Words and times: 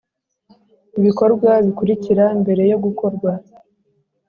Ibikorwa 0.99 1.49
bikurikira 1.65 2.25
mbere 2.41 2.63
yo 2.71 2.77
gukorwa 2.83 3.31